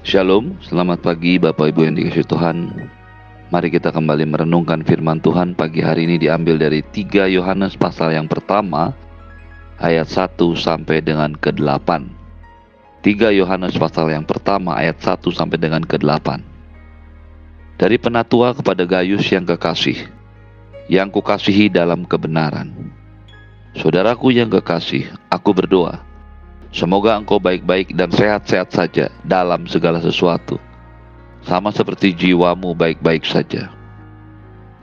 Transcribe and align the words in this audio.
Shalom, 0.00 0.56
selamat 0.64 1.04
pagi 1.04 1.36
Bapak 1.36 1.76
Ibu 1.76 1.84
yang 1.84 1.92
dikasih 1.92 2.24
Tuhan. 2.24 2.72
Mari 3.52 3.68
kita 3.68 3.92
kembali 3.92 4.24
merenungkan 4.32 4.80
firman 4.80 5.20
Tuhan 5.20 5.52
pagi 5.52 5.84
hari 5.84 6.08
ini 6.08 6.16
diambil 6.16 6.56
dari 6.56 6.80
3 6.80 7.28
Yohanes 7.28 7.76
pasal 7.76 8.16
yang 8.16 8.24
pertama 8.24 8.96
ayat 9.76 10.08
1 10.08 10.40
sampai 10.56 11.04
dengan 11.04 11.36
ke-8. 11.36 12.08
3 13.04 13.40
Yohanes 13.44 13.76
pasal 13.76 14.08
yang 14.08 14.24
pertama 14.24 14.72
ayat 14.72 14.96
1 15.04 15.20
sampai 15.36 15.60
dengan 15.60 15.84
ke-8. 15.84 16.48
Dari 17.76 18.00
penatua 18.00 18.56
kepada 18.56 18.88
Gayus 18.88 19.28
yang 19.28 19.44
kekasih, 19.44 20.08
yang 20.88 21.12
kukasihi 21.12 21.68
dalam 21.68 22.08
kebenaran. 22.08 22.72
Saudaraku 23.76 24.32
yang 24.32 24.48
kekasih, 24.48 25.12
aku 25.28 25.52
berdoa 25.52 26.09
Semoga 26.70 27.18
engkau 27.18 27.42
baik-baik 27.42 27.98
dan 27.98 28.14
sehat-sehat 28.14 28.70
saja 28.70 29.10
dalam 29.26 29.66
segala 29.66 29.98
sesuatu, 29.98 30.54
sama 31.42 31.74
seperti 31.74 32.14
jiwamu 32.14 32.78
baik-baik 32.78 33.26
saja. 33.26 33.74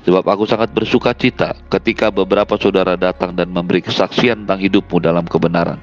Sebab 0.03 0.27
aku 0.27 0.43
sangat 0.43 0.75
bersuka 0.75 1.15
cita 1.15 1.55
ketika 1.71 2.11
beberapa 2.11 2.59
saudara 2.59 2.99
datang 2.99 3.31
dan 3.31 3.47
memberi 3.47 3.79
kesaksian 3.79 4.43
tentang 4.43 4.59
hidupmu 4.67 4.99
dalam 4.99 5.23
kebenaran. 5.23 5.79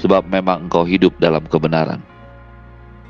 Sebab 0.00 0.24
memang 0.24 0.72
engkau 0.72 0.88
hidup 0.88 1.20
dalam 1.20 1.44
kebenaran. 1.52 2.00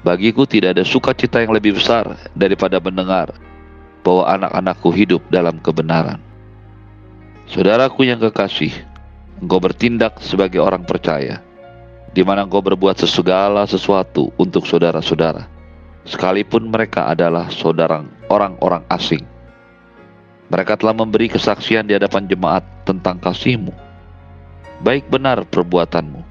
Bagiku 0.03 0.51
tidak 0.51 0.75
ada 0.75 0.85
sukacita 0.85 1.47
yang 1.47 1.55
lebih 1.55 1.79
besar 1.79 2.19
daripada 2.35 2.83
mendengar 2.83 3.39
bahwa 4.03 4.35
anak-anakku 4.35 4.91
hidup 4.91 5.23
dalam 5.31 5.63
kebenaran. 5.63 6.19
Saudaraku 7.49 8.03
yang 8.03 8.19
kekasih, 8.19 8.75
engkau 9.39 9.63
bertindak 9.63 10.19
sebagai 10.21 10.59
orang 10.61 10.83
percaya 10.85 11.54
di 12.15 12.23
mana 12.23 12.47
engkau 12.47 12.63
berbuat 12.63 12.95
sesegala 12.95 13.67
sesuatu 13.67 14.31
untuk 14.39 14.71
saudara-saudara, 14.71 15.51
sekalipun 16.07 16.71
mereka 16.71 17.11
adalah 17.11 17.51
saudara 17.51 18.07
orang-orang 18.31 18.87
asing. 18.87 19.27
Mereka 20.47 20.79
telah 20.79 20.95
memberi 20.95 21.27
kesaksian 21.27 21.91
di 21.91 21.99
hadapan 21.99 22.31
jemaat 22.31 22.63
tentang 22.87 23.19
kasihmu. 23.19 23.75
Baik 24.87 25.11
benar 25.11 25.43
perbuatanmu, 25.43 26.23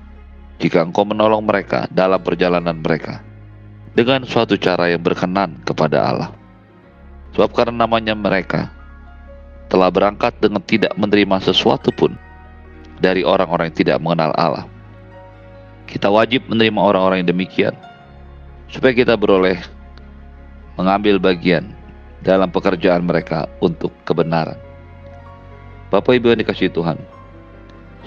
jika 0.64 0.88
engkau 0.88 1.04
menolong 1.04 1.44
mereka 1.44 1.92
dalam 1.92 2.24
perjalanan 2.24 2.80
mereka, 2.80 3.20
dengan 3.92 4.24
suatu 4.24 4.56
cara 4.56 4.88
yang 4.88 5.04
berkenan 5.04 5.60
kepada 5.68 6.00
Allah. 6.00 6.32
Sebab 7.36 7.52
karena 7.52 7.84
namanya 7.84 8.16
mereka 8.16 8.72
telah 9.68 9.92
berangkat 9.92 10.38
dengan 10.40 10.64
tidak 10.64 10.94
menerima 10.96 11.44
sesuatu 11.44 11.92
pun 11.92 12.16
dari 13.02 13.26
orang-orang 13.26 13.74
yang 13.74 13.80
tidak 13.82 13.98
mengenal 14.00 14.32
Allah 14.38 14.73
kita 15.94 16.10
wajib 16.10 16.50
menerima 16.50 16.82
orang-orang 16.82 17.22
yang 17.22 17.38
demikian 17.38 17.78
supaya 18.66 18.98
kita 18.98 19.14
beroleh 19.14 19.62
mengambil 20.74 21.22
bagian 21.22 21.70
dalam 22.26 22.50
pekerjaan 22.50 23.06
mereka 23.06 23.46
untuk 23.62 23.94
kebenaran. 24.02 24.58
Bapak 25.94 26.18
Ibu 26.18 26.34
yang 26.34 26.42
dikasih 26.42 26.74
Tuhan, 26.74 26.98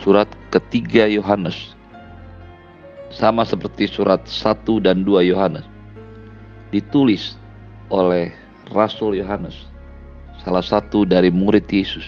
surat 0.02 0.26
ketiga 0.50 1.06
Yohanes 1.06 1.78
sama 3.14 3.46
seperti 3.46 3.86
surat 3.86 4.18
1 4.26 4.66
dan 4.82 5.06
2 5.06 5.30
Yohanes 5.30 5.62
ditulis 6.74 7.38
oleh 7.86 8.34
Rasul 8.74 9.22
Yohanes, 9.22 9.54
salah 10.42 10.66
satu 10.66 11.06
dari 11.06 11.30
murid 11.30 11.70
Yesus 11.70 12.02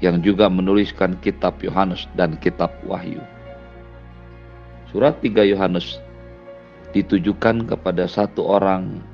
yang 0.00 0.24
juga 0.24 0.48
menuliskan 0.48 1.20
kitab 1.20 1.60
Yohanes 1.60 2.08
dan 2.16 2.40
kitab 2.40 2.72
Wahyu. 2.88 3.35
Surat 4.96 5.20
3 5.20 5.52
Yohanes 5.52 6.00
ditujukan 6.96 7.68
kepada 7.68 8.08
satu 8.08 8.48
orang 8.48 9.04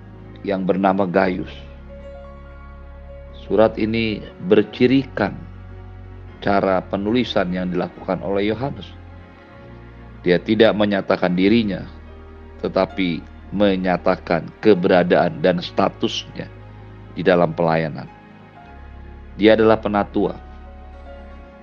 yang 0.46 0.62
bernama 0.62 1.10
Gaius. 1.10 1.50
Surat 3.34 3.74
ini 3.74 4.22
bercirikan 4.46 5.34
cara 6.38 6.78
penulisan 6.86 7.50
yang 7.50 7.74
dilakukan 7.74 8.22
oleh 8.22 8.54
Yohanes. 8.54 8.94
Dia 10.22 10.38
tidak 10.38 10.70
menyatakan 10.78 11.34
dirinya, 11.34 11.82
tetapi 12.62 13.18
menyatakan 13.50 14.54
keberadaan 14.62 15.42
dan 15.42 15.58
statusnya 15.58 16.46
di 17.18 17.26
dalam 17.26 17.50
pelayanan. 17.58 18.06
Dia 19.34 19.58
adalah 19.58 19.82
penatua. 19.82 20.38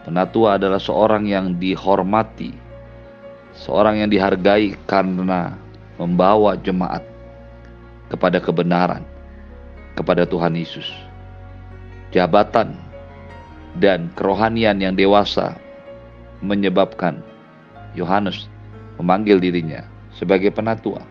Penatua 0.04 0.60
adalah 0.60 0.84
seorang 0.84 1.24
yang 1.24 1.56
dihormati 1.56 2.68
seorang 3.60 4.00
yang 4.00 4.10
dihargai 4.10 4.76
karena 4.88 5.60
membawa 6.00 6.56
jemaat 6.56 7.04
kepada 8.08 8.40
kebenaran, 8.40 9.04
kepada 10.00 10.24
Tuhan 10.24 10.56
Yesus. 10.56 10.88
Jabatan 12.10 12.74
dan 13.78 14.10
kerohanian 14.18 14.82
yang 14.82 14.98
dewasa 14.98 15.54
menyebabkan 16.42 17.22
Yohanes 17.94 18.50
memanggil 18.98 19.38
dirinya 19.38 19.86
sebagai 20.16 20.50
penatua. 20.50 21.04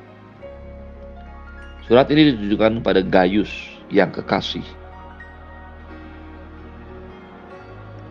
Surat 1.86 2.08
ini 2.12 2.34
ditujukan 2.34 2.84
pada 2.84 3.00
Gaius 3.00 3.48
yang 3.88 4.12
kekasih 4.12 4.64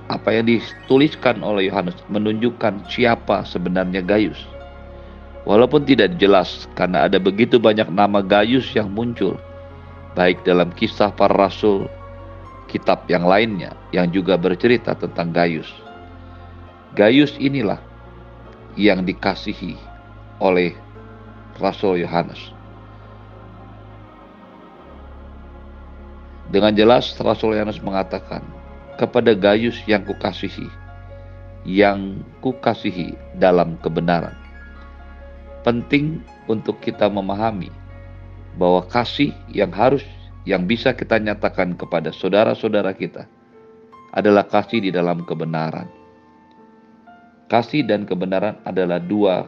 apa 0.07 0.31
yang 0.31 0.47
dituliskan 0.47 1.43
oleh 1.43 1.67
Yohanes 1.67 1.99
menunjukkan 2.07 2.87
siapa 2.87 3.43
sebenarnya 3.43 3.99
Gaius. 3.99 4.39
Walaupun 5.43 5.87
tidak 5.87 6.19
jelas 6.19 6.67
karena 6.75 7.07
ada 7.07 7.19
begitu 7.19 7.59
banyak 7.59 7.87
nama 7.91 8.19
Gaius 8.23 8.67
yang 8.75 8.91
muncul, 8.91 9.39
baik 10.15 10.43
dalam 10.43 10.71
kisah 10.75 11.11
para 11.11 11.31
rasul, 11.35 11.87
kitab 12.67 13.07
yang 13.07 13.23
lainnya 13.23 13.71
yang 13.95 14.11
juga 14.11 14.35
bercerita 14.35 14.95
tentang 14.95 15.31
Gaius. 15.31 15.67
Gaius 16.95 17.35
inilah 17.39 17.79
yang 18.79 19.03
dikasihi 19.03 19.75
oleh 20.39 20.75
Rasul 21.59 22.03
Yohanes. 22.03 22.53
Dengan 26.47 26.71
jelas 26.71 27.11
Rasul 27.19 27.59
Yohanes 27.59 27.83
mengatakan, 27.83 28.39
kepada 28.97 29.37
Gayus 29.37 29.77
yang 29.85 30.01
kukasihi, 30.03 30.67
yang 31.63 32.25
kukasihi 32.41 33.13
dalam 33.37 33.77
kebenaran. 33.85 34.33
Penting 35.61 36.19
untuk 36.49 36.81
kita 36.81 37.05
memahami 37.05 37.69
bahwa 38.57 38.81
kasih 38.89 39.31
yang 39.53 39.69
harus 39.69 40.01
yang 40.49 40.65
bisa 40.65 40.97
kita 40.97 41.21
nyatakan 41.21 41.77
kepada 41.77 42.09
saudara-saudara 42.09 42.91
kita 42.97 43.29
adalah 44.17 44.49
kasih 44.49 44.81
di 44.81 44.89
dalam 44.89 45.21
kebenaran. 45.21 45.85
Kasih 47.47 47.85
dan 47.85 48.03
kebenaran 48.03 48.57
adalah 48.65 48.99
dua 48.99 49.47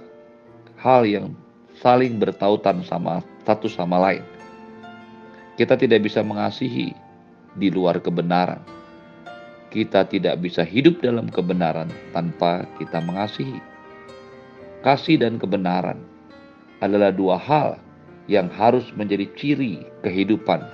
hal 0.79 1.03
yang 1.03 1.35
saling 1.81 2.21
bertautan 2.21 2.85
sama 2.85 3.25
satu 3.43 3.67
sama 3.67 3.97
lain. 3.99 4.23
Kita 5.57 5.75
tidak 5.75 6.07
bisa 6.07 6.23
mengasihi 6.23 6.95
di 7.59 7.67
luar 7.67 7.99
kebenaran 7.99 8.78
kita 9.69 10.05
tidak 10.09 10.41
bisa 10.41 10.65
hidup 10.65 11.01
dalam 11.01 11.29
kebenaran 11.29 11.89
tanpa 12.09 12.65
kita 12.81 12.97
mengasihi. 13.05 13.61
Kasih 14.81 15.21
dan 15.21 15.37
kebenaran 15.37 16.01
adalah 16.81 17.13
dua 17.13 17.37
hal 17.37 17.77
yang 18.25 18.49
harus 18.49 18.89
menjadi 18.97 19.29
ciri 19.37 19.85
kehidupan 20.01 20.65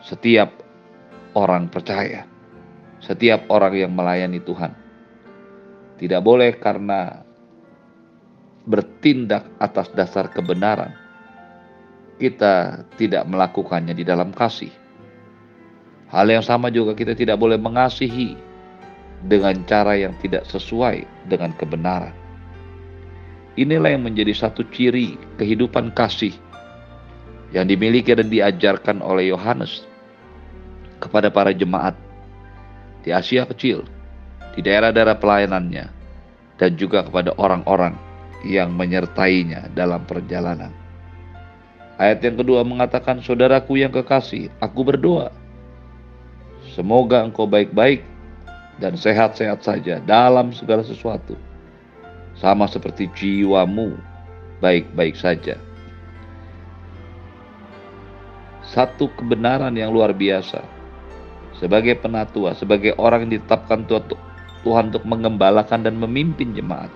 setiap 0.00 0.52
orang 1.36 1.68
percaya, 1.68 2.24
setiap 3.02 3.44
orang 3.52 3.74
yang 3.76 3.92
melayani 3.92 4.40
Tuhan. 4.40 4.72
Tidak 5.98 6.22
boleh 6.22 6.54
karena 6.62 7.26
bertindak 8.64 9.50
atas 9.58 9.90
dasar 9.90 10.30
kebenaran, 10.30 10.94
kita 12.22 12.86
tidak 12.94 13.26
melakukannya 13.26 13.92
di 13.98 14.06
dalam 14.06 14.30
kasih 14.30 14.70
Hal 16.08 16.24
yang 16.32 16.40
sama 16.40 16.72
juga 16.72 16.96
kita 16.96 17.12
tidak 17.12 17.36
boleh 17.36 17.60
mengasihi 17.60 18.32
dengan 19.28 19.60
cara 19.68 19.92
yang 19.98 20.16
tidak 20.24 20.48
sesuai 20.48 21.04
dengan 21.28 21.52
kebenaran. 21.52 22.16
Inilah 23.58 23.92
yang 23.92 24.06
menjadi 24.06 24.32
satu 24.32 24.62
ciri 24.70 25.18
kehidupan 25.36 25.90
kasih 25.92 26.32
yang 27.52 27.66
dimiliki 27.66 28.14
dan 28.14 28.30
diajarkan 28.30 29.02
oleh 29.02 29.34
Yohanes 29.34 29.84
kepada 31.02 31.28
para 31.28 31.50
jemaat 31.50 31.92
di 33.02 33.10
Asia 33.10 33.44
Kecil, 33.44 33.84
di 34.54 34.60
daerah-daerah 34.62 35.18
pelayanannya, 35.18 35.86
dan 36.56 36.70
juga 36.78 37.04
kepada 37.04 37.34
orang-orang 37.36 37.98
yang 38.46 38.70
menyertainya 38.74 39.70
dalam 39.74 40.06
perjalanan. 40.06 40.70
Ayat 41.98 42.22
yang 42.22 42.38
kedua 42.38 42.62
mengatakan, 42.62 43.18
Saudaraku 43.18 43.82
yang 43.82 43.90
kekasih, 43.90 44.54
aku 44.62 44.86
berdoa 44.86 45.34
Semoga 46.78 47.26
engkau 47.26 47.50
baik-baik 47.50 48.06
dan 48.78 48.94
sehat-sehat 48.94 49.66
saja 49.66 49.98
dalam 50.06 50.54
segala 50.54 50.86
sesuatu. 50.86 51.34
Sama 52.38 52.70
seperti 52.70 53.10
jiwamu 53.18 53.98
baik-baik 54.62 55.18
saja. 55.18 55.58
satu 58.68 59.08
kebenaran 59.16 59.72
yang 59.72 59.90
luar 59.92 60.12
biasa. 60.12 60.60
Sebagai 61.56 61.98
penatua, 61.98 62.54
sebagai 62.54 62.94
orang 63.00 63.26
yang 63.26 63.40
ditetapkan 63.40 63.82
Tuhan 64.62 64.94
untuk 64.94 65.04
mengembalakan 65.08 65.82
dan 65.82 65.98
memimpin 65.98 66.54
jemaat. 66.54 66.92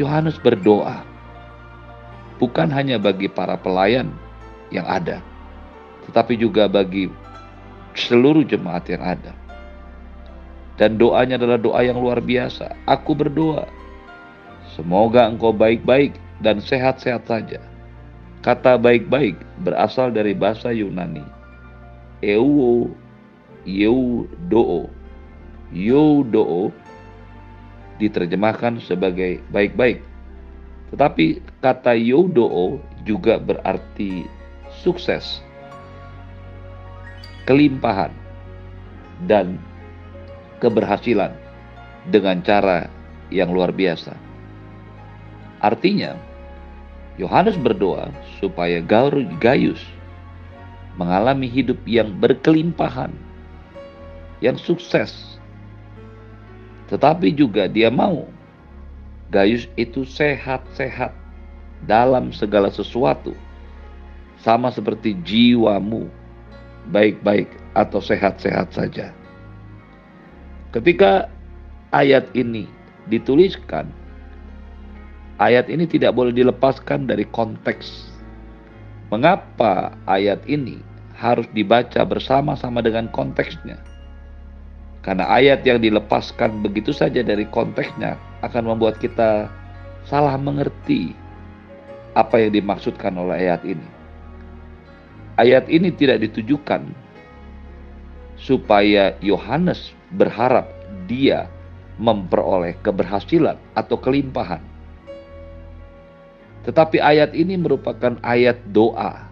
Yohanes 0.00 0.40
berdoa 0.40 1.04
bukan 2.40 2.72
hanya 2.72 2.96
bagi 2.96 3.28
para 3.28 3.54
pelayan 3.54 4.10
yang 4.72 4.88
ada, 4.88 5.20
tetapi 6.08 6.40
juga 6.40 6.66
bagi 6.66 7.12
seluruh 7.94 8.46
jemaat 8.46 8.86
yang 8.90 9.02
ada. 9.02 9.32
Dan 10.80 10.96
doanya 10.96 11.36
adalah 11.36 11.60
doa 11.60 11.80
yang 11.84 12.00
luar 12.00 12.24
biasa. 12.24 12.72
Aku 12.88 13.12
berdoa, 13.12 13.68
semoga 14.72 15.28
engkau 15.28 15.52
baik-baik 15.52 16.16
dan 16.40 16.58
sehat-sehat 16.58 17.28
saja. 17.28 17.60
Kata 18.40 18.80
baik-baik 18.80 19.36
berasal 19.60 20.08
dari 20.08 20.32
bahasa 20.32 20.72
Yunani. 20.72 21.20
Euo, 22.24 22.88
yeudoo. 23.68 24.88
Yeudoo 25.68 26.72
diterjemahkan 28.00 28.80
sebagai 28.80 29.44
baik-baik. 29.52 30.00
Tetapi 30.90 31.44
kata 31.60 31.92
yeudoo 31.92 32.80
juga 33.04 33.36
berarti 33.36 34.24
sukses, 34.80 35.44
kelimpahan, 37.44 38.12
dan 39.28 39.60
keberhasilan 40.60 41.32
dengan 42.08 42.40
cara 42.40 42.88
yang 43.28 43.52
luar 43.52 43.72
biasa. 43.72 44.16
Artinya, 45.60 46.16
Yohanes 47.20 47.60
berdoa 47.60 48.08
supaya 48.40 48.80
Gaius 49.36 49.80
mengalami 50.96 51.48
hidup 51.48 51.76
yang 51.84 52.16
berkelimpahan, 52.16 53.12
yang 54.40 54.56
sukses. 54.56 55.36
Tetapi 56.88 57.30
juga 57.36 57.70
dia 57.70 57.92
mau 57.92 58.26
Gaius 59.30 59.70
itu 59.78 60.02
sehat-sehat 60.02 61.14
dalam 61.86 62.34
segala 62.34 62.66
sesuatu. 62.72 63.36
Sama 64.40 64.72
seperti 64.72 65.14
jiwamu, 65.22 66.08
baik-baik 66.90 67.48
atau 67.78 68.02
sehat-sehat 68.02 68.74
saja. 68.74 69.14
Ketika 70.70 71.26
ayat 71.90 72.30
ini 72.34 72.66
dituliskan, 73.10 73.90
ayat 75.42 75.66
ini 75.66 75.86
tidak 75.86 76.14
boleh 76.14 76.30
dilepaskan 76.30 77.10
dari 77.10 77.26
konteks. 77.30 78.10
Mengapa 79.10 79.90
ayat 80.06 80.38
ini 80.46 80.78
harus 81.18 81.46
dibaca 81.50 82.06
bersama-sama 82.06 82.78
dengan 82.78 83.10
konteksnya? 83.10 83.82
Karena 85.02 85.26
ayat 85.26 85.66
yang 85.66 85.82
dilepaskan 85.82 86.62
begitu 86.62 86.94
saja 86.94 87.24
dari 87.24 87.48
konteksnya 87.48 88.20
akan 88.46 88.70
membuat 88.70 89.00
kita 89.02 89.50
salah 90.06 90.36
mengerti 90.36 91.16
apa 92.14 92.38
yang 92.38 92.54
dimaksudkan 92.54 93.16
oleh 93.18 93.48
ayat 93.48 93.64
ini. 93.66 93.99
Ayat 95.40 95.72
ini 95.72 95.88
tidak 95.88 96.20
ditujukan 96.20 96.84
supaya 98.36 99.16
Yohanes 99.24 99.96
berharap 100.12 100.68
dia 101.08 101.48
memperoleh 101.96 102.76
keberhasilan 102.84 103.56
atau 103.72 103.96
kelimpahan. 103.96 104.60
Tetapi 106.68 107.00
ayat 107.00 107.32
ini 107.32 107.56
merupakan 107.56 108.20
ayat 108.20 108.60
doa 108.68 109.24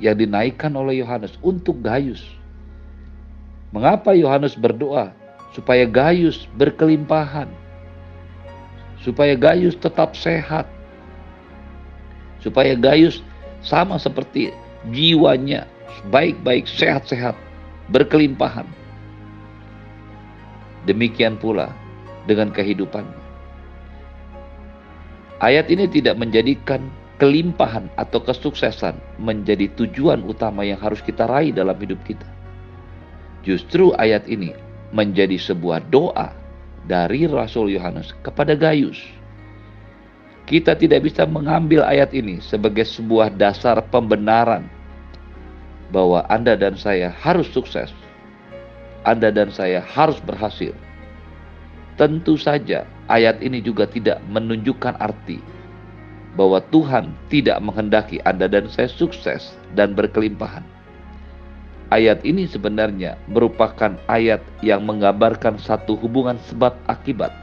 yang 0.00 0.16
dinaikkan 0.16 0.72
oleh 0.72 1.04
Yohanes 1.04 1.36
untuk 1.44 1.84
Gaius. 1.84 2.24
Mengapa 3.76 4.16
Yohanes 4.16 4.56
berdoa? 4.56 5.12
Supaya 5.52 5.84
Gaius 5.84 6.48
berkelimpahan. 6.56 7.48
Supaya 9.04 9.36
Gaius 9.36 9.76
tetap 9.76 10.16
sehat. 10.16 10.64
Supaya 12.40 12.72
Gaius 12.72 13.20
sama 13.60 14.00
seperti 14.00 14.48
jiwanya 14.90 15.70
baik-baik 16.10 16.66
sehat-sehat 16.66 17.38
berkelimpahan. 17.94 18.66
Demikian 20.88 21.38
pula 21.38 21.70
dengan 22.26 22.50
kehidupan. 22.50 23.06
Ayat 25.38 25.70
ini 25.70 25.86
tidak 25.86 26.18
menjadikan 26.18 26.90
kelimpahan 27.22 27.86
atau 27.94 28.18
kesuksesan 28.18 28.98
menjadi 29.22 29.70
tujuan 29.78 30.26
utama 30.26 30.66
yang 30.66 30.78
harus 30.82 30.98
kita 31.02 31.26
raih 31.30 31.54
dalam 31.54 31.78
hidup 31.78 31.98
kita. 32.02 32.26
Justru 33.46 33.94
ayat 33.98 34.26
ini 34.26 34.54
menjadi 34.90 35.38
sebuah 35.38 35.86
doa 35.90 36.34
dari 36.86 37.30
Rasul 37.30 37.74
Yohanes 37.74 38.14
kepada 38.26 38.58
Gaius. 38.58 38.98
Kita 40.42 40.74
tidak 40.74 41.06
bisa 41.06 41.22
mengambil 41.22 41.86
ayat 41.86 42.10
ini 42.10 42.42
sebagai 42.42 42.82
sebuah 42.82 43.30
dasar 43.38 43.78
pembenaran 43.94 44.66
bahwa 45.94 46.26
Anda 46.26 46.58
dan 46.58 46.74
saya 46.74 47.14
harus 47.14 47.46
sukses. 47.52 47.94
Anda 49.06 49.30
dan 49.30 49.54
saya 49.54 49.82
harus 49.82 50.18
berhasil. 50.22 50.74
Tentu 52.00 52.40
saja 52.40 52.88
ayat 53.06 53.38
ini 53.44 53.60
juga 53.60 53.84
tidak 53.86 54.18
menunjukkan 54.32 54.96
arti 54.98 55.38
bahwa 56.32 56.64
Tuhan 56.72 57.12
tidak 57.28 57.60
menghendaki 57.60 58.18
Anda 58.24 58.48
dan 58.48 58.66
saya 58.72 58.88
sukses 58.88 59.54
dan 59.76 59.92
berkelimpahan. 59.92 60.64
Ayat 61.92 62.24
ini 62.24 62.48
sebenarnya 62.48 63.20
merupakan 63.28 63.92
ayat 64.08 64.40
yang 64.64 64.88
menggambarkan 64.88 65.60
satu 65.60 65.92
hubungan 66.00 66.40
sebab 66.48 66.72
akibat. 66.88 67.41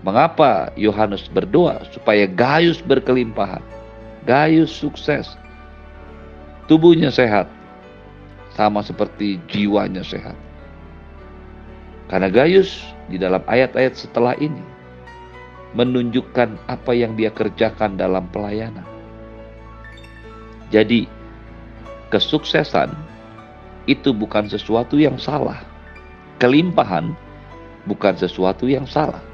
Mengapa 0.00 0.72
Yohanes 0.80 1.28
berdoa 1.28 1.84
supaya 1.92 2.24
Gaius 2.24 2.80
berkelimpahan, 2.80 3.60
Gaius 4.24 4.72
sukses, 4.72 5.36
tubuhnya 6.64 7.12
sehat, 7.12 7.44
sama 8.56 8.80
seperti 8.80 9.36
jiwanya 9.52 10.00
sehat. 10.00 10.36
Karena 12.08 12.32
Gaius 12.32 12.80
di 13.12 13.20
dalam 13.20 13.44
ayat-ayat 13.44 13.94
setelah 13.94 14.34
ini 14.40 14.64
menunjukkan 15.76 16.58
apa 16.66 16.92
yang 16.96 17.14
dia 17.14 17.30
kerjakan 17.30 17.94
dalam 17.94 18.26
pelayanan. 18.34 18.82
Jadi, 20.74 21.06
kesuksesan 22.10 22.90
itu 23.86 24.10
bukan 24.10 24.50
sesuatu 24.50 24.98
yang 24.98 25.18
salah. 25.18 25.62
Kelimpahan 26.42 27.14
bukan 27.86 28.14
sesuatu 28.18 28.66
yang 28.66 28.86
salah. 28.88 29.29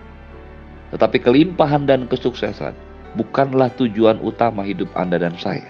Tetapi 0.96 1.20
kelimpahan 1.20 1.84
dan 1.84 2.08
kesuksesan 2.08 2.72
bukanlah 3.20 3.68
tujuan 3.76 4.16
utama 4.24 4.64
hidup 4.64 4.88
Anda 4.96 5.20
dan 5.20 5.36
saya. 5.36 5.68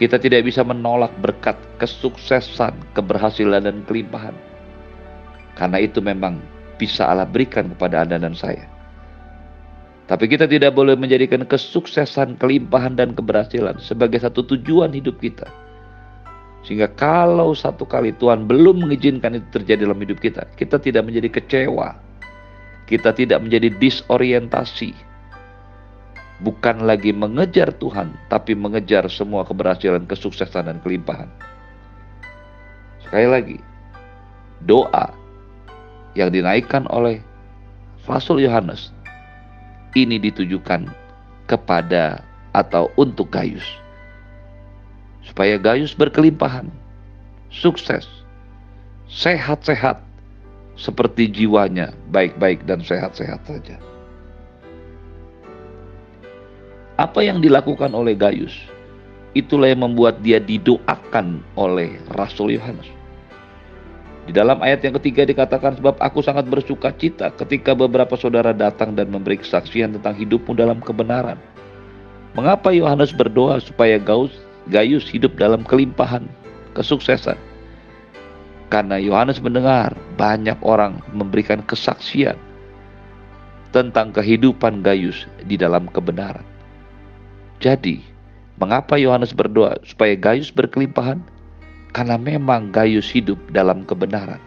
Kita 0.00 0.16
tidak 0.16 0.48
bisa 0.48 0.64
menolak 0.64 1.12
berkat 1.20 1.60
kesuksesan, 1.76 2.72
keberhasilan, 2.96 3.68
dan 3.68 3.84
kelimpahan. 3.84 4.32
Karena 5.52 5.84
itu 5.84 6.00
memang 6.00 6.40
bisa 6.80 7.12
Allah 7.12 7.28
berikan 7.28 7.68
kepada 7.76 8.08
Anda 8.08 8.16
dan 8.16 8.32
saya. 8.32 8.64
Tapi 10.08 10.24
kita 10.32 10.48
tidak 10.48 10.72
boleh 10.72 10.96
menjadikan 10.96 11.44
kesuksesan, 11.44 12.40
kelimpahan, 12.40 12.96
dan 12.96 13.12
keberhasilan 13.12 13.76
sebagai 13.84 14.24
satu 14.24 14.48
tujuan 14.48 14.96
hidup 14.96 15.20
kita. 15.20 15.44
Sehingga 16.64 16.88
kalau 16.96 17.52
satu 17.52 17.84
kali 17.84 18.16
Tuhan 18.16 18.48
belum 18.48 18.88
mengizinkan 18.88 19.36
itu 19.36 19.60
terjadi 19.60 19.84
dalam 19.84 20.00
hidup 20.00 20.24
kita, 20.24 20.48
kita 20.56 20.80
tidak 20.80 21.04
menjadi 21.04 21.28
kecewa. 21.36 22.07
Kita 22.88 23.12
tidak 23.12 23.44
menjadi 23.44 23.68
disorientasi 23.76 24.96
bukan 26.40 26.86
lagi 26.86 27.10
mengejar 27.10 27.74
Tuhan, 27.76 28.14
tapi 28.30 28.54
mengejar 28.54 29.06
semua 29.10 29.42
keberhasilan, 29.44 30.06
kesuksesan, 30.06 30.70
dan 30.70 30.78
kelimpahan. 30.80 31.28
Sekali 33.04 33.28
lagi, 33.28 33.58
doa 34.64 35.10
yang 36.14 36.32
dinaikkan 36.32 36.86
oleh 36.90 37.20
Rasul 38.08 38.40
Yohanes 38.40 38.90
ini 39.92 40.16
ditujukan 40.16 40.88
kepada 41.50 42.24
atau 42.56 42.88
untuk 42.96 43.28
Gaius. 43.28 43.66
Supaya 45.26 45.60
Gaius 45.60 45.92
berkelimpahan, 45.92 46.72
sukses, 47.52 48.08
sehat-sehat, 49.12 50.00
seperti 50.78 51.26
jiwanya 51.26 51.90
baik-baik 52.14 52.62
dan 52.64 52.80
sehat-sehat 52.80 53.42
saja. 53.44 53.76
Apa 56.98 57.22
yang 57.22 57.42
dilakukan 57.42 57.90
oleh 57.94 58.14
Gaius, 58.14 58.54
itulah 59.34 59.70
yang 59.70 59.82
membuat 59.82 60.22
dia 60.22 60.38
didoakan 60.38 61.42
oleh 61.58 61.98
Rasul 62.14 62.54
Yohanes. 62.54 62.86
Di 64.26 64.36
dalam 64.36 64.60
ayat 64.60 64.84
yang 64.84 64.92
ketiga 65.00 65.24
dikatakan 65.24 65.80
sebab 65.80 65.96
aku 66.04 66.20
sangat 66.20 66.44
bersuka 66.46 66.92
cita 66.92 67.32
ketika 67.32 67.72
beberapa 67.72 68.12
saudara 68.12 68.52
datang 68.52 68.92
dan 68.92 69.08
memberi 69.08 69.40
kesaksian 69.40 69.96
tentang 69.96 70.14
hidupmu 70.14 70.52
dalam 70.52 70.84
kebenaran. 70.84 71.40
Mengapa 72.36 72.68
Yohanes 72.70 73.10
berdoa 73.10 73.56
supaya 73.56 73.96
Gaus, 73.96 74.30
Gaius 74.68 75.08
hidup 75.08 75.32
dalam 75.40 75.64
kelimpahan, 75.64 76.28
kesuksesan. 76.76 77.47
Karena 78.68 79.00
Yohanes 79.00 79.40
mendengar 79.40 79.96
banyak 80.20 80.56
orang 80.60 81.00
memberikan 81.16 81.64
kesaksian 81.64 82.36
tentang 83.72 84.12
kehidupan 84.12 84.84
Gaius 84.84 85.24
di 85.44 85.56
dalam 85.56 85.88
kebenaran. 85.88 86.44
Jadi, 87.64 88.04
mengapa 88.60 89.00
Yohanes 89.00 89.32
berdoa 89.32 89.80
supaya 89.88 90.12
Gaius 90.16 90.52
berkelimpahan? 90.52 91.20
Karena 91.96 92.20
memang 92.20 92.68
Gaius 92.68 93.08
hidup 93.08 93.40
dalam 93.56 93.88
kebenaran. 93.88 94.40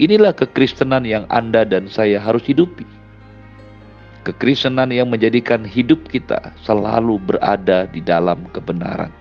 Inilah 0.00 0.32
kekristenan 0.32 1.04
yang 1.04 1.28
Anda 1.28 1.68
dan 1.68 1.84
saya 1.92 2.16
harus 2.16 2.48
hidupi. 2.48 2.88
Kekristenan 4.24 4.88
yang 4.88 5.12
menjadikan 5.12 5.68
hidup 5.68 6.08
kita 6.08 6.56
selalu 6.64 7.20
berada 7.20 7.84
di 7.92 8.00
dalam 8.00 8.48
kebenaran. 8.56 9.12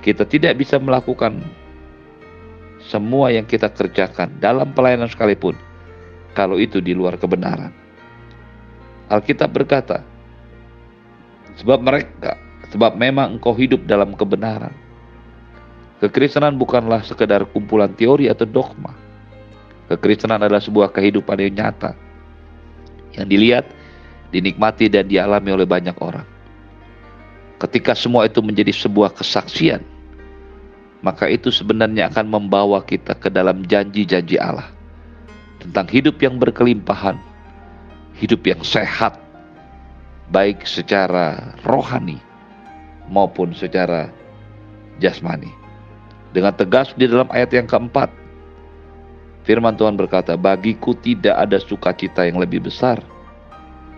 Kita 0.00 0.24
tidak 0.24 0.56
bisa 0.56 0.80
melakukan 0.80 1.44
semua 2.88 3.28
yang 3.28 3.44
kita 3.44 3.68
kerjakan 3.68 4.40
dalam 4.40 4.72
pelayanan 4.72 5.10
sekalipun 5.10 5.58
kalau 6.32 6.56
itu 6.56 6.80
di 6.80 6.96
luar 6.96 7.18
kebenaran. 7.20 7.74
Alkitab 9.10 9.50
berkata, 9.50 10.06
sebab 11.58 11.82
mereka, 11.82 12.38
sebab 12.70 12.94
memang 12.94 13.36
engkau 13.36 13.52
hidup 13.58 13.82
dalam 13.84 14.14
kebenaran. 14.14 14.72
Kekristenan 16.00 16.56
bukanlah 16.56 17.04
sekedar 17.04 17.44
kumpulan 17.50 17.92
teori 17.92 18.30
atau 18.30 18.46
dogma. 18.46 18.94
Kekristenan 19.90 20.40
adalah 20.40 20.62
sebuah 20.62 20.94
kehidupan 20.94 21.36
yang 21.42 21.54
nyata, 21.58 21.92
yang 23.18 23.26
dilihat, 23.26 23.66
dinikmati, 24.30 24.86
dan 24.86 25.10
dialami 25.10 25.50
oleh 25.50 25.66
banyak 25.66 25.98
orang. 25.98 26.24
Ketika 27.60 27.92
semua 27.92 28.30
itu 28.30 28.40
menjadi 28.40 28.72
sebuah 28.72 29.12
kesaksian, 29.12 29.82
maka 31.00 31.28
itu 31.28 31.48
sebenarnya 31.48 32.12
akan 32.12 32.26
membawa 32.28 32.84
kita 32.84 33.16
ke 33.16 33.32
dalam 33.32 33.64
janji-janji 33.64 34.36
Allah 34.36 34.68
tentang 35.60 35.88
hidup 35.88 36.16
yang 36.20 36.40
berkelimpahan, 36.40 37.16
hidup 38.16 38.44
yang 38.44 38.60
sehat, 38.64 39.16
baik 40.32 40.64
secara 40.64 41.56
rohani 41.64 42.20
maupun 43.08 43.52
secara 43.56 44.08
jasmani. 45.00 45.50
Dengan 46.30 46.54
tegas 46.54 46.94
di 46.94 47.10
dalam 47.10 47.26
ayat 47.34 47.50
yang 47.50 47.66
keempat, 47.66 48.08
firman 49.42 49.74
Tuhan 49.74 49.98
berkata, 49.98 50.38
Bagiku 50.38 50.94
tidak 50.94 51.34
ada 51.34 51.58
sukacita 51.58 52.22
yang 52.22 52.38
lebih 52.38 52.62
besar 52.62 53.02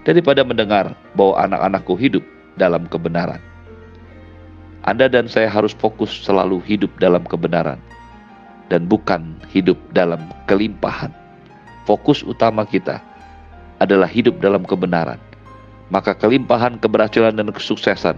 daripada 0.02 0.40
mendengar 0.42 0.97
bahwa 1.12 1.44
anak-anakku 1.44 1.94
hidup 2.00 2.25
dalam 2.56 2.88
kebenaran. 2.88 3.51
Anda 4.82 5.06
dan 5.06 5.30
saya 5.30 5.46
harus 5.46 5.74
fokus 5.74 6.10
selalu 6.26 6.58
hidup 6.66 6.90
dalam 6.98 7.22
kebenaran 7.22 7.78
dan 8.66 8.90
bukan 8.90 9.38
hidup 9.52 9.78
dalam 9.94 10.18
kelimpahan 10.50 11.14
fokus 11.84 12.22
utama 12.22 12.62
kita 12.66 13.02
adalah 13.82 14.06
hidup 14.06 14.38
dalam 14.38 14.62
kebenaran, 14.62 15.18
maka 15.90 16.14
kelimpahan 16.14 16.78
keberhasilan 16.78 17.34
dan 17.34 17.50
kesuksesan 17.50 18.16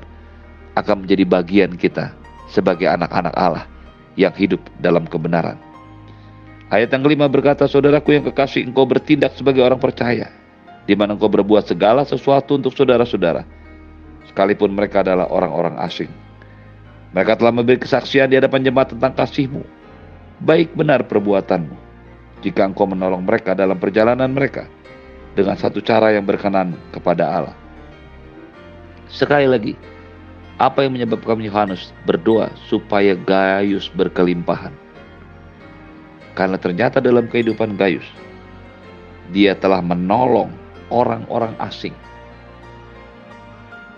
akan 0.77 0.97
menjadi 1.05 1.25
bagian 1.25 1.73
kita 1.75 2.13
sebagai 2.53 2.85
anak-anak 2.85 3.33
Allah 3.35 3.65
yang 4.15 4.35
hidup 4.37 4.61
dalam 4.85 5.09
kebenaran. 5.09 5.57
Ayat 6.69 6.91
yang 6.93 7.05
kelima 7.07 7.29
berkata, 7.31 7.69
Saudaraku 7.69 8.17
yang 8.17 8.25
kekasih, 8.29 8.67
engkau 8.67 8.85
bertindak 8.85 9.37
sebagai 9.37 9.63
orang 9.63 9.79
percaya, 9.81 10.33
di 10.85 10.95
mana 10.97 11.15
engkau 11.15 11.31
berbuat 11.31 11.65
segala 11.71 12.03
sesuatu 12.05 12.57
untuk 12.59 12.75
saudara-saudara, 12.75 13.47
sekalipun 14.29 14.73
mereka 14.75 15.01
adalah 15.01 15.31
orang-orang 15.31 15.79
asing. 15.81 16.11
Mereka 17.15 17.39
telah 17.39 17.55
memberi 17.55 17.79
kesaksian 17.79 18.27
di 18.27 18.37
hadapan 18.37 18.67
jemaat 18.67 18.91
tentang 18.91 19.15
kasihmu. 19.15 19.63
Baik 20.43 20.75
benar 20.75 21.07
perbuatanmu 21.07 21.79
jika 22.43 22.67
engkau 22.67 22.85
menolong 22.91 23.23
mereka 23.23 23.55
dalam 23.55 23.79
perjalanan 23.79 24.29
mereka 24.29 24.67
dengan 25.39 25.55
satu 25.55 25.79
cara 25.79 26.11
yang 26.11 26.27
berkenan 26.27 26.75
kepada 26.91 27.25
Allah. 27.25 27.57
Sekali 29.07 29.47
lagi, 29.47 29.79
apa 30.59 30.83
yang 30.83 30.99
menyebabkan 30.99 31.39
Yohanes 31.39 31.95
berdoa 32.03 32.51
supaya 32.67 33.15
Gaius 33.15 33.87
berkelimpahan? 33.95 34.75
Karena 36.35 36.59
ternyata 36.59 36.99
dalam 36.99 37.31
kehidupan 37.31 37.79
Gaius, 37.79 38.07
dia 39.31 39.55
telah 39.55 39.79
menolong 39.79 40.51
orang-orang 40.91 41.55
asing 41.63 41.95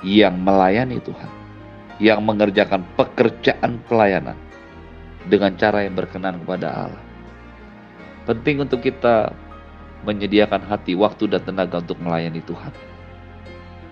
yang 0.05 0.37
melayani 0.45 1.01
Tuhan, 1.01 1.33
yang 2.03 2.21
mengerjakan 2.25 2.85
pekerjaan 2.97 3.81
pelayanan 3.89 4.37
dengan 5.27 5.57
cara 5.57 5.85
yang 5.85 5.97
berkenan 5.97 6.39
kepada 6.45 6.89
Allah. 6.89 7.05
Penting 8.29 8.63
untuk 8.63 8.83
kita 8.83 9.33
menyediakan 10.05 10.63
hati, 10.67 10.95
waktu, 10.95 11.31
dan 11.31 11.43
tenaga 11.43 11.83
untuk 11.83 11.99
melayani 11.99 12.43
Tuhan. 12.45 12.75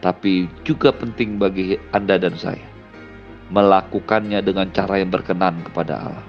Tapi 0.04 0.50
juga 0.62 0.92
penting 0.92 1.40
bagi 1.40 1.80
Anda 1.94 2.20
dan 2.20 2.36
saya 2.36 2.74
melakukannya 3.48 4.40
dengan 4.40 4.68
cara 4.72 5.00
yang 5.00 5.12
berkenan 5.12 5.64
kepada 5.64 6.00
Allah. 6.00 6.26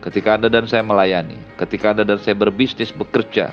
Ketika 0.00 0.40
Anda 0.40 0.48
dan 0.48 0.64
saya 0.64 0.80
melayani, 0.80 1.36
ketika 1.60 1.92
Anda 1.92 2.08
dan 2.08 2.18
saya 2.18 2.34
berbisnis, 2.34 2.90
bekerja, 2.90 3.52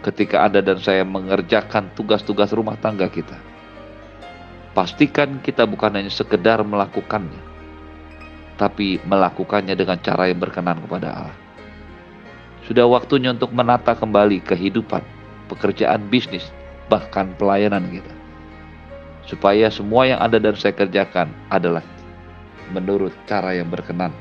ketika 0.00 0.42
Anda 0.48 0.64
dan 0.64 0.80
saya 0.80 1.04
mengerjakan 1.04 1.92
tugas-tugas 1.92 2.50
rumah 2.56 2.80
tangga 2.80 3.06
kita, 3.12 3.36
pastikan 4.74 5.38
kita 5.40 5.64
bukan 5.64 5.94
hanya 5.94 6.10
sekedar 6.10 6.60
melakukannya, 6.66 7.38
tapi 8.58 8.98
melakukannya 9.06 9.78
dengan 9.78 9.96
cara 10.02 10.28
yang 10.28 10.42
berkenan 10.42 10.82
kepada 10.82 11.08
Allah. 11.14 11.38
Sudah 12.66 12.84
waktunya 12.90 13.30
untuk 13.30 13.54
menata 13.54 13.94
kembali 13.94 14.42
kehidupan, 14.42 15.00
pekerjaan 15.46 16.10
bisnis, 16.10 16.50
bahkan 16.90 17.30
pelayanan 17.38 17.86
kita. 17.88 18.14
Supaya 19.24 19.72
semua 19.72 20.04
yang 20.04 20.20
Anda 20.20 20.36
dan 20.36 20.58
saya 20.58 20.76
kerjakan 20.76 21.32
adalah 21.48 21.80
menurut 22.74 23.14
cara 23.24 23.56
yang 23.56 23.70
berkenan 23.70 24.12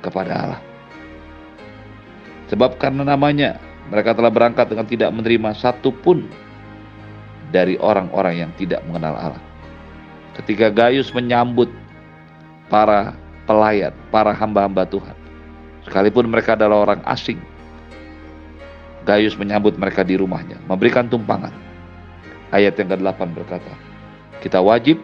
kepada 0.00 0.32
Allah. 0.32 0.62
Sebab 2.48 2.80
karena 2.80 3.04
namanya, 3.04 3.60
mereka 3.92 4.16
telah 4.16 4.32
berangkat 4.32 4.72
dengan 4.72 4.88
tidak 4.88 5.10
menerima 5.12 5.50
satu 5.56 5.92
pun 5.92 6.24
dari 7.48 7.80
orang-orang 7.80 8.44
yang 8.44 8.52
tidak 8.56 8.84
mengenal 8.84 9.16
Allah. 9.16 9.47
Ketika 10.36 10.68
Gaius 10.68 11.14
menyambut 11.14 11.72
para 12.68 13.16
pelayan, 13.48 13.96
para 14.12 14.36
hamba-hamba 14.36 14.84
Tuhan, 14.84 15.16
Sekalipun 15.88 16.28
mereka 16.28 16.52
adalah 16.52 16.84
orang 16.84 17.00
asing, 17.08 17.40
Gaius 19.08 19.40
menyambut 19.40 19.80
mereka 19.80 20.04
di 20.04 20.20
rumahnya, 20.20 20.60
memberikan 20.68 21.08
tumpangan. 21.08 21.48
Ayat 22.52 22.76
yang 22.76 22.92
ke-8 22.92 23.32
berkata, 23.32 23.72
kita 24.44 24.60
wajib 24.60 25.00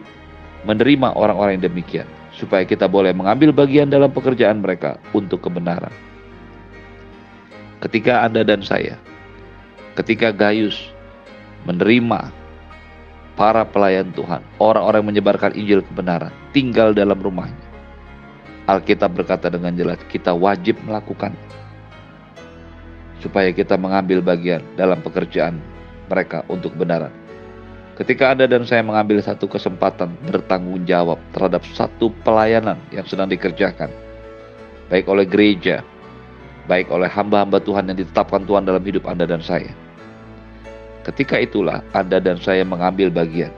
menerima 0.61 1.17
orang-orang 1.17 1.57
yang 1.57 1.73
demikian, 1.73 2.05
supaya 2.37 2.61
kita 2.69 2.85
boleh 2.85 3.17
mengambil 3.17 3.49
bagian 3.49 3.89
dalam 3.89 4.13
pekerjaan 4.13 4.61
mereka 4.61 5.01
untuk 5.09 5.41
kebenaran. 5.41 5.89
Ketika 7.81 8.21
Anda 8.21 8.45
dan 8.45 8.61
saya, 8.61 9.01
ketika 9.97 10.29
Gaius 10.29 10.93
menerima 11.65 12.29
para 13.35 13.67
pelayan 13.67 14.09
Tuhan, 14.15 14.41
orang-orang 14.57 15.03
yang 15.03 15.09
menyebarkan 15.15 15.51
Injil 15.55 15.83
kebenaran, 15.83 16.31
tinggal 16.55 16.95
dalam 16.95 17.19
rumahnya, 17.19 17.65
Alkitab 18.65 19.13
berkata 19.13 19.51
dengan 19.51 19.75
jelas, 19.77 20.01
kita 20.09 20.33
wajib 20.33 20.79
melakukan 20.81 21.35
supaya 23.21 23.53
kita 23.53 23.77
mengambil 23.77 24.25
bagian 24.25 24.63
dalam 24.73 25.03
pekerjaan 25.05 25.61
mereka 26.09 26.41
untuk 26.49 26.73
kebenaran. 26.73 27.13
Ketika 27.95 28.35
Anda 28.35 28.43
dan 28.49 28.67
saya 28.67 28.83
mengambil 28.83 29.23
satu 29.23 29.47
kesempatan 29.47 30.19
bertanggung 30.27 30.83
jawab 30.83 31.15
terhadap 31.31 31.63
satu 31.71 32.11
pelayanan 32.27 32.75
yang 32.91 33.07
sedang 33.07 33.31
dikerjakan, 33.31 33.87
baik 34.91 35.07
oleh 35.07 35.23
gereja, 35.23 35.79
baik 36.67 36.91
oleh 36.91 37.07
hamba-hamba 37.07 37.63
Tuhan 37.63 37.87
yang 37.87 37.97
ditetapkan 37.97 38.43
Tuhan 38.43 38.67
dalam 38.67 38.83
hidup 38.83 39.07
Anda 39.07 39.23
dan 39.23 39.39
saya. 39.39 39.84
Ketika 41.05 41.37
itulah 41.37 41.85
Anda 41.93 42.17
dan 42.17 42.41
saya 42.41 42.65
mengambil 42.65 43.13
bagian 43.13 43.53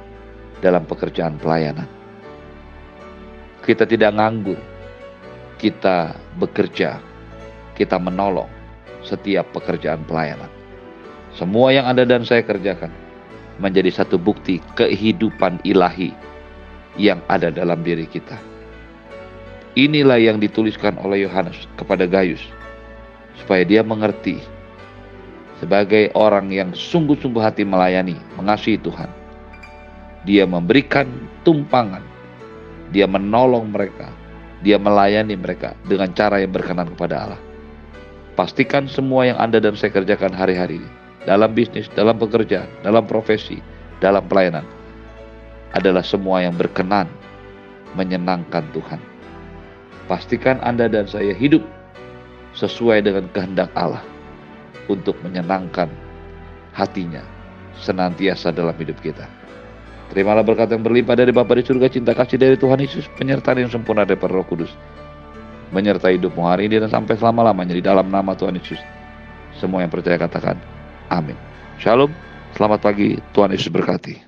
dalam 0.60 0.84
pekerjaan 0.84 1.40
pelayanan. 1.40 1.88
Kita 3.64 3.88
tidak 3.88 4.20
nganggur, 4.20 4.60
kita 5.56 6.12
bekerja, 6.36 7.00
kita 7.80 7.96
menolong 8.04 8.52
setiap 9.00 9.48
pekerjaan 9.56 10.04
pelayanan. 10.04 10.52
Semua 11.40 11.72
yang 11.72 11.88
Anda 11.88 12.04
dan 12.04 12.28
saya 12.28 12.44
kerjakan 12.44 12.92
menjadi 13.64 13.96
satu 13.96 14.20
bukti 14.20 14.60
kehidupan 14.76 15.64
ilahi 15.64 16.12
yang 17.00 17.24
ada 17.32 17.48
dalam 17.48 17.80
diri 17.80 18.10
kita. 18.10 18.36
Inilah 19.78 20.18
yang 20.18 20.42
dituliskan 20.42 20.98
oleh 21.00 21.24
Yohanes 21.24 21.70
kepada 21.78 22.10
Gaius, 22.10 22.42
supaya 23.38 23.62
dia 23.62 23.86
mengerti 23.86 24.42
sebagai 25.58 26.14
orang 26.14 26.54
yang 26.54 26.70
sungguh-sungguh 26.74 27.42
hati 27.42 27.66
melayani, 27.66 28.18
mengasihi 28.38 28.78
Tuhan. 28.82 29.10
Dia 30.28 30.44
memberikan 30.44 31.08
tumpangan 31.48 32.04
Dia 32.88 33.04
menolong 33.04 33.68
mereka. 33.76 34.08
Dia 34.64 34.80
melayani 34.80 35.36
mereka 35.36 35.76
dengan 35.86 36.08
cara 36.16 36.40
yang 36.40 36.56
berkenan 36.56 36.88
kepada 36.96 37.16
Allah. 37.28 37.42
Pastikan 38.40 38.88
semua 38.88 39.28
yang 39.28 39.38
Anda 39.38 39.60
dan 39.60 39.76
saya 39.76 39.92
kerjakan 39.92 40.32
hari-hari 40.32 40.80
ini, 40.80 40.90
dalam 41.28 41.52
bisnis, 41.52 41.92
dalam 41.94 42.16
pekerjaan, 42.16 42.70
dalam 42.88 43.04
profesi, 43.04 43.60
dalam 44.00 44.24
pelayanan, 44.26 44.64
adalah 45.76 46.00
semua 46.00 46.42
yang 46.42 46.56
berkenan, 46.56 47.12
menyenangkan 48.00 48.64
Tuhan. 48.72 49.04
Pastikan 50.08 50.64
Anda 50.64 50.88
dan 50.88 51.12
saya 51.12 51.36
hidup 51.36 51.62
sesuai 52.56 53.04
dengan 53.04 53.28
kehendak 53.36 53.68
Allah 53.76 54.02
untuk 54.86 55.18
menyenangkan 55.26 55.90
hatinya 56.78 57.26
senantiasa 57.82 58.54
dalam 58.54 58.78
hidup 58.78 59.02
kita. 59.02 59.26
Terimalah 60.08 60.46
berkat 60.46 60.72
yang 60.72 60.86
berlimpah 60.86 61.20
dari 61.20 61.36
Bapa 61.36 61.52
di 61.58 61.68
surga, 61.68 61.92
cinta 61.92 62.16
kasih 62.16 62.40
dari 62.40 62.56
Tuhan 62.56 62.80
Yesus, 62.80 63.12
penyertaan 63.20 63.60
yang 63.60 63.72
sempurna 63.72 64.08
dari 64.08 64.22
Roh 64.22 64.46
Kudus. 64.48 64.72
Menyertai 65.76 66.16
hidupmu 66.16 66.48
hari 66.48 66.72
ini 66.72 66.80
dan 66.80 66.88
sampai 66.88 67.20
selama-lamanya 67.20 67.76
di 67.76 67.84
dalam 67.84 68.08
nama 68.08 68.32
Tuhan 68.32 68.56
Yesus. 68.56 68.80
Semua 69.60 69.84
yang 69.84 69.92
percaya 69.92 70.16
katakan, 70.16 70.56
amin. 71.12 71.36
Shalom, 71.76 72.14
selamat 72.56 72.80
pagi, 72.80 73.20
Tuhan 73.36 73.52
Yesus 73.52 73.68
berkati. 73.68 74.27